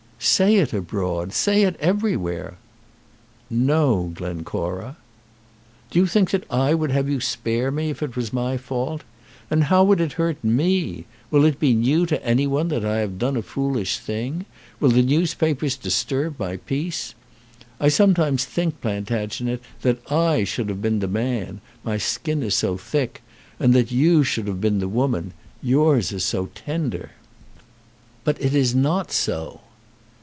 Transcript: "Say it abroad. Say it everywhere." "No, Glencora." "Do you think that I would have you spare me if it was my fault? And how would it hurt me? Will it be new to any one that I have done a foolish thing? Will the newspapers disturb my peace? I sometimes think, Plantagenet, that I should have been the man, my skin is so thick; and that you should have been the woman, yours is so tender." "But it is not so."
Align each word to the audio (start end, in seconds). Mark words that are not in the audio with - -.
"Say 0.23 0.57
it 0.57 0.71
abroad. 0.71 1.33
Say 1.33 1.63
it 1.63 1.75
everywhere." 1.79 2.57
"No, 3.49 4.11
Glencora." 4.13 4.95
"Do 5.89 5.97
you 5.97 6.05
think 6.05 6.29
that 6.29 6.43
I 6.51 6.75
would 6.75 6.91
have 6.91 7.09
you 7.09 7.19
spare 7.19 7.71
me 7.71 7.89
if 7.89 8.03
it 8.03 8.15
was 8.15 8.31
my 8.31 8.55
fault? 8.55 9.01
And 9.49 9.63
how 9.63 9.83
would 9.83 9.99
it 9.99 10.13
hurt 10.13 10.43
me? 10.43 11.05
Will 11.31 11.43
it 11.43 11.59
be 11.59 11.73
new 11.73 12.05
to 12.05 12.23
any 12.23 12.45
one 12.45 12.67
that 12.67 12.85
I 12.85 12.99
have 12.99 13.17
done 13.17 13.35
a 13.35 13.41
foolish 13.41 13.97
thing? 13.97 14.45
Will 14.79 14.91
the 14.91 15.01
newspapers 15.01 15.75
disturb 15.75 16.37
my 16.37 16.57
peace? 16.57 17.15
I 17.79 17.89
sometimes 17.89 18.45
think, 18.45 18.79
Plantagenet, 18.79 19.59
that 19.81 20.11
I 20.11 20.43
should 20.43 20.69
have 20.69 20.83
been 20.83 20.99
the 20.99 21.07
man, 21.07 21.61
my 21.83 21.97
skin 21.97 22.43
is 22.43 22.53
so 22.53 22.77
thick; 22.77 23.23
and 23.59 23.73
that 23.73 23.89
you 23.91 24.23
should 24.23 24.45
have 24.47 24.61
been 24.61 24.77
the 24.77 24.87
woman, 24.87 25.33
yours 25.63 26.11
is 26.11 26.23
so 26.23 26.49
tender." 26.53 27.09
"But 28.23 28.39
it 28.39 28.53
is 28.53 28.75
not 28.75 29.11
so." 29.11 29.61